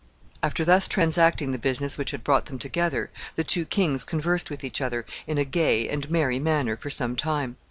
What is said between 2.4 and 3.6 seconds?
them together, the